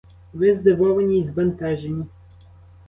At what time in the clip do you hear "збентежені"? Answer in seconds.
1.23-2.05